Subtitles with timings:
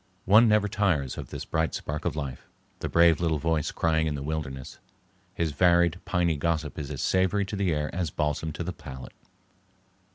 [0.25, 2.47] One never tires of this bright spark of life,
[2.79, 4.79] the brave little voice crying in the wilderness.
[5.35, 9.13] His varied, piney gossip is as savory to the air as balsam to the palate.